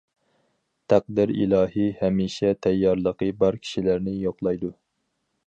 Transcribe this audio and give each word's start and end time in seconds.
تەقدىر 0.93 1.33
ئىلاھى 1.35 1.85
ھەمىشە 1.99 2.51
تەييارلىقى 2.67 3.29
بار 3.45 3.61
كىشىلەرنى 3.69 4.17
يوقلايدۇ. 4.25 4.75